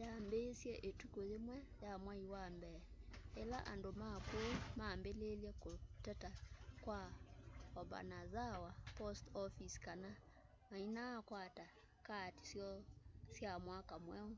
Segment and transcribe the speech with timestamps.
[0.00, 2.80] yambiisye ituku yimwe ya mwai wa mbee
[3.42, 6.32] ila andu ma kuu mambiiiye kuteta
[6.84, 7.00] kwa
[7.80, 10.10] obanazawa post office kana
[10.70, 11.64] mainakwata
[12.06, 12.78] kaati syoo
[13.36, 14.32] sya mwaka mweu